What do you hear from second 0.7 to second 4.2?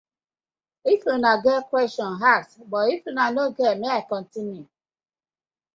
If una get question, ask but if una no get, mek I